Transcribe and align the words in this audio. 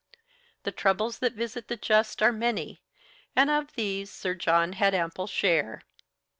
The 0.63 0.71
troubles 0.71 1.19
that 1.19 1.33
visit 1.33 1.67
the 1.67 1.75
just 1.77 2.23
are 2.23 2.31
many, 2.31 2.81
and 3.35 3.51
of 3.51 3.73
these 3.75 4.09
Sir 4.11 4.33
John 4.33 4.73
had 4.73 4.95
ample 4.95 5.27
share. 5.27 5.83